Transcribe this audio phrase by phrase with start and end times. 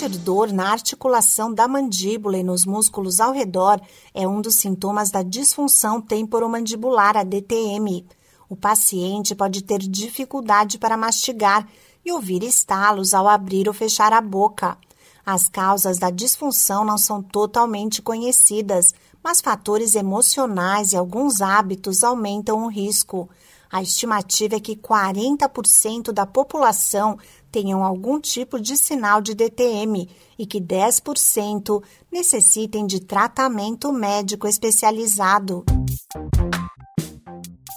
[0.00, 3.78] Sentir dor na articulação da mandíbula e nos músculos ao redor
[4.14, 8.06] é um dos sintomas da disfunção temporomandibular, a DTM.
[8.48, 11.68] O paciente pode ter dificuldade para mastigar
[12.02, 14.78] e ouvir estalos ao abrir ou fechar a boca.
[15.24, 22.64] As causas da disfunção não são totalmente conhecidas, mas fatores emocionais e alguns hábitos aumentam
[22.64, 23.28] o risco.
[23.70, 27.16] A estimativa é que 40% da população
[27.50, 35.64] tenham algum tipo de sinal de DTM e que 10% necessitem de tratamento médico especializado.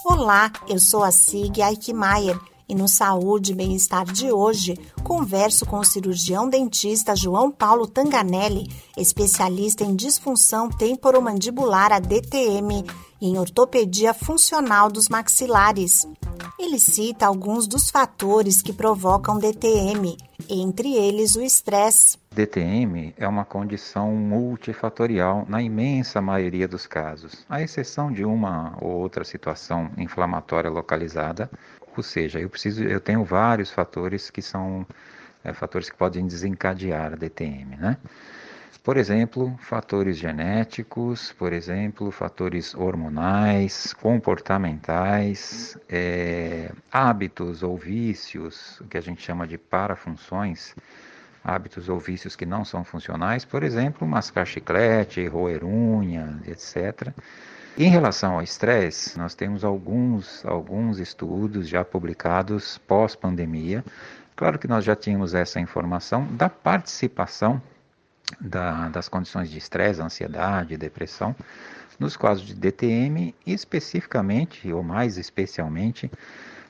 [0.04, 5.78] Olá, eu sou a Sig Eichmeier e no Saúde e Bem-Estar de hoje, converso com
[5.78, 12.84] o cirurgião dentista João Paulo Tanganelli, especialista em disfunção temporomandibular, a DTM,
[13.20, 16.06] e em ortopedia funcional dos maxilares.
[16.56, 20.16] Ele cita alguns dos fatores que provocam DTM,
[20.48, 22.16] entre eles o estresse.
[22.30, 28.92] DTM é uma condição multifatorial na imensa maioria dos casos, à exceção de uma ou
[28.92, 31.50] outra situação inflamatória localizada,
[31.96, 34.86] ou seja, eu preciso, eu tenho vários fatores que são
[35.42, 37.96] é, fatores que podem desencadear a DTM, né?
[38.82, 48.98] Por exemplo, fatores genéticos, por exemplo, fatores hormonais, comportamentais, é, hábitos ou vícios, o que
[48.98, 50.74] a gente chama de parafunções,
[51.42, 57.12] hábitos ou vícios que não são funcionais, por exemplo, mascar chiclete, roer unha, etc.
[57.76, 63.84] Em relação ao estresse, nós temos alguns, alguns estudos já publicados pós-pandemia.
[64.36, 67.60] Claro que nós já tínhamos essa informação da participação
[68.40, 71.34] da, das condições de estresse, ansiedade, depressão,
[71.98, 76.10] nos quadros de DTM, especificamente, ou mais especialmente,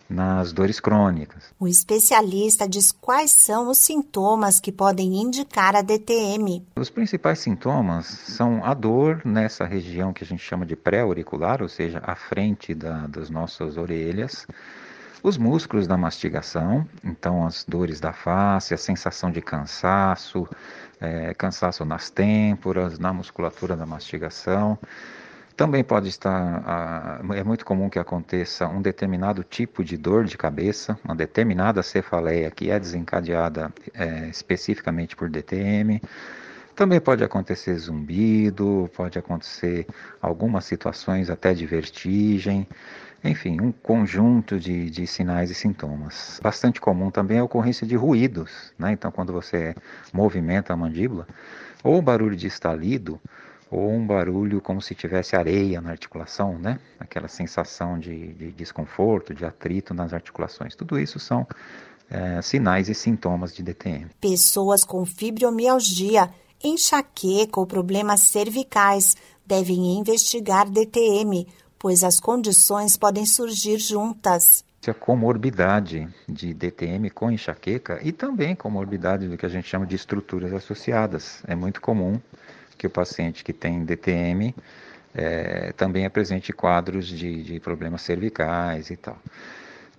[0.09, 1.45] nas dores crônicas.
[1.59, 6.65] O especialista diz quais são os sintomas que podem indicar a DTM.
[6.77, 11.69] Os principais sintomas são a dor nessa região que a gente chama de pré-auricular, ou
[11.69, 14.47] seja, à frente da, das nossas orelhas,
[15.25, 20.47] os músculos da mastigação, então as dores da face, a sensação de cansaço,
[21.01, 24.79] é, cansaço nas têmporas, na musculatura da mastigação.
[25.57, 30.99] Também pode estar, é muito comum que aconteça um determinado tipo de dor de cabeça,
[31.03, 36.03] uma determinada cefaleia que é desencadeada é, especificamente por DTM.
[36.75, 39.87] Também pode acontecer zumbido, pode acontecer
[40.21, 42.67] algumas situações até de vertigem,
[43.23, 46.41] enfim, um conjunto de, de sinais e sintomas.
[46.43, 48.93] Bastante comum também é a ocorrência de ruídos, né?
[48.93, 49.75] então quando você
[50.13, 51.27] movimenta a mandíbula,
[51.83, 53.21] ou barulho de estalido,
[53.71, 56.79] ou um barulho como se tivesse areia na articulação, né?
[57.01, 60.77] Aquela sensação de, de desconforto, de atrito nas articulações.
[60.77, 61.47] Tudo isso são
[62.09, 64.07] é, sinais e sintomas de DTM.
[64.21, 66.31] Pessoas com fibromialgia,
[66.65, 69.17] enxaqueca ou problemas cervicais
[69.47, 71.47] devem investigar DTM,
[71.79, 79.29] pois as condições podem surgir juntas a comorbidade de DTM com enxaqueca e também comorbidade
[79.29, 81.43] do que a gente chama de estruturas associadas.
[81.47, 82.21] É muito comum
[82.77, 84.55] que o paciente que tem DTM
[85.15, 89.19] é, também apresente quadros de, de problemas cervicais e tal.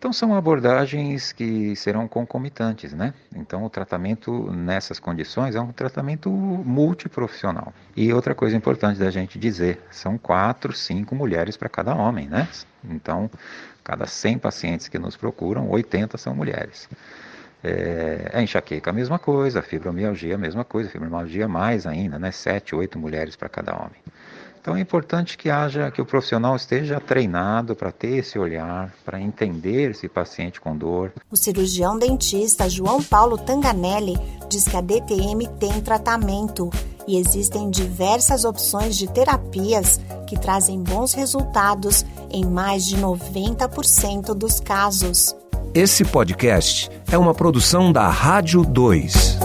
[0.06, 3.12] Então são abordagens que serão concomitantes, né?
[3.36, 7.74] Então o tratamento nessas condições é um tratamento multiprofissional.
[7.98, 12.48] E outra coisa importante da gente dizer, são quatro, cinco mulheres para cada homem, né?
[12.88, 13.32] Então,
[13.84, 16.88] cada 100 pacientes que nos procuram, 80 são mulheres.
[17.64, 22.20] É, a enxaqueca a mesma coisa, a fibromialgia a mesma coisa, a fibromialgia mais ainda,
[22.20, 22.30] né?
[22.30, 24.00] Sete, oito mulheres para cada homem.
[24.66, 29.22] Então é importante que haja, que o profissional esteja treinado para ter esse olhar, para
[29.22, 31.14] entender esse paciente com dor.
[31.30, 34.16] O cirurgião dentista João Paulo Tanganelli
[34.50, 36.72] diz que a DTM tem tratamento
[37.08, 44.59] e existem diversas opções de terapias que trazem bons resultados em mais de 90% dos
[44.59, 45.36] casos.
[45.75, 49.38] Esse podcast é uma produção da Rádio 2.